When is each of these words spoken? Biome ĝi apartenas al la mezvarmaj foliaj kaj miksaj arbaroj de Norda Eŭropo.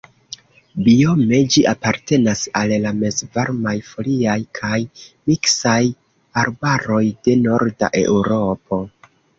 Biome 0.85 1.41
ĝi 1.55 1.63
apartenas 1.71 2.41
al 2.63 2.73
la 2.87 2.95
mezvarmaj 3.03 3.75
foliaj 3.93 4.39
kaj 4.63 4.81
miksaj 4.97 5.79
arbaroj 6.47 7.05
de 7.29 7.41
Norda 7.49 7.97
Eŭropo. 8.07 8.87